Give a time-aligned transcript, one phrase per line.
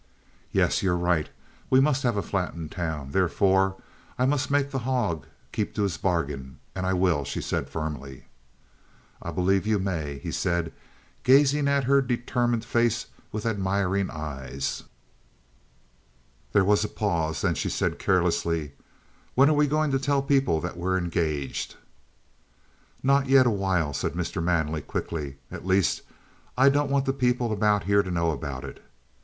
[0.51, 0.81] "Yes.
[0.81, 1.29] You're right.
[1.69, 3.11] We must have a flat in town.
[3.11, 3.77] Therefore,
[4.17, 8.25] I must make the hog keep to his bargain, and I will," she said firmly.
[9.21, 10.73] "I believe you may," he said,
[11.23, 14.81] gazing at her determined face with admiring eyes.
[16.51, 17.41] There was a pause.
[17.41, 18.71] Then she said carelessly:
[19.35, 21.75] "When are we going to tell people that we're engaged?"
[23.03, 24.41] "Not yet awhile," said Mr.
[24.41, 25.37] Manley quickly.
[25.51, 26.01] "At least
[26.57, 28.83] I don't want the people about here to know about it.